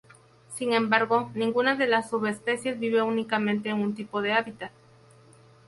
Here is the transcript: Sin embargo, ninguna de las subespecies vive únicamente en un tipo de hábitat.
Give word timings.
Sin 0.55 0.73
embargo, 0.73 1.29
ninguna 1.35 1.75
de 1.75 1.85
las 1.85 2.09
subespecies 2.09 2.79
vive 2.79 3.03
únicamente 3.03 3.69
en 3.69 3.77
un 3.83 3.93
tipo 3.93 4.23
de 4.23 4.33
hábitat. 4.33 4.71